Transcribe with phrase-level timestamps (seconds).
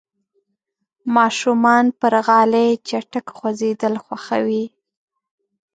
[1.15, 4.65] ماشومان پر غالۍ چټک خوځېدل خوښوي.